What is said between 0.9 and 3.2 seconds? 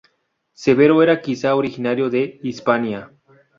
era quizá originario de Hispania.